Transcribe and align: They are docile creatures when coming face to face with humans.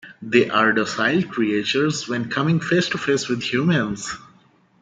They 0.23 0.49
are 0.49 0.73
docile 0.73 1.21
creatures 1.21 2.07
when 2.07 2.31
coming 2.31 2.59
face 2.59 2.89
to 2.89 2.97
face 2.97 3.27
with 3.29 3.43
humans. 3.43 4.11